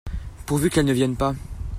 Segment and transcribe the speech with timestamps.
[0.47, 1.35] Pourvu qu'elles ne viennent pas!